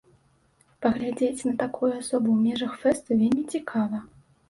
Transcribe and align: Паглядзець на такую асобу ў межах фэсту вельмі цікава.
Паглядзець 0.85 1.45
на 1.49 1.53
такую 1.63 1.91
асобу 2.01 2.27
ў 2.35 2.41
межах 2.49 2.71
фэсту 2.83 3.21
вельмі 3.25 3.49
цікава. 3.57 4.07